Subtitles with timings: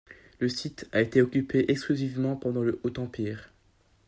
[0.39, 3.51] Le site a été occupé exclusivement pendant le Haut-Empire.